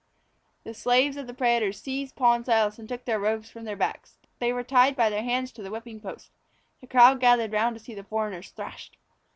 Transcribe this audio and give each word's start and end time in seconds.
The 0.63 0.73
slaves 0.73 1.15
of 1.15 1.27
the 1.27 1.33
prætors 1.35 1.75
seized 1.79 2.15
Paul 2.15 2.33
and 2.37 2.45
Silas 2.47 2.79
and 2.79 2.89
took 2.89 3.05
their 3.05 3.19
robes 3.19 3.51
from 3.51 3.65
their 3.65 3.75
backs. 3.75 4.17
They 4.39 4.51
were 4.51 4.63
tied 4.63 4.95
by 4.95 5.11
their 5.11 5.21
hands 5.23 5.51
to 5.51 5.61
the 5.61 5.69
whipping 5.69 6.01
post. 6.01 6.31
The 6.79 6.87
crowd 6.87 7.19
gathered 7.19 7.51
round 7.51 7.75
to 7.77 7.83
see 7.83 7.93
the 7.93 8.03
foreigners 8.03 8.49
thrashed. 8.49 8.97